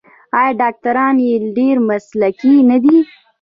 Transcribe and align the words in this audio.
آیا 0.39 0.51
ډاکټران 0.61 1.15
یې 1.27 1.35
ډیر 1.57 1.75
مسلکي 1.89 2.55
نه 2.69 2.77
دي؟ 2.83 2.97